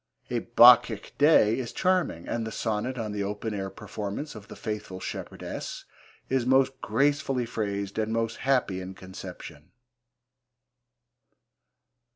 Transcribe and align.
A 0.31 0.39
Bacchic 0.39 1.13
Day 1.19 1.59
is 1.59 1.71
charming, 1.71 2.27
and 2.27 2.43
the 2.47 2.51
sonnet 2.51 2.97
on 2.97 3.11
the 3.11 3.21
open 3.23 3.53
air 3.53 3.69
performance 3.69 4.33
of 4.33 4.47
The 4.47 4.55
Faithfull 4.55 4.99
Shepherdesse 4.99 5.85
is 6.27 6.43
most 6.43 6.81
gracefully 6.81 7.45
phrased 7.45 7.99
and 7.99 8.11
most 8.11 8.37
happy 8.37 8.81
in 8.81 8.95
conception. 8.95 9.69